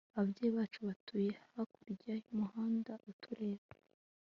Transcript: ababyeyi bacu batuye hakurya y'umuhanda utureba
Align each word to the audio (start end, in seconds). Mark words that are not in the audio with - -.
ababyeyi 0.15 0.51
bacu 0.57 0.79
batuye 0.87 1.31
hakurya 1.53 2.13
y'umuhanda 2.25 2.91
utureba 3.11 3.67